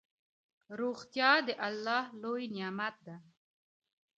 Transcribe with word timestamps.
روغتيا 0.79 1.31
دالله 1.47 2.03
لوي 2.21 2.43
نعمت 2.55 2.95
ده 3.05 3.15